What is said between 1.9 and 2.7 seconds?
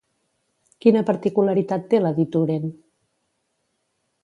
té la d'Ituren?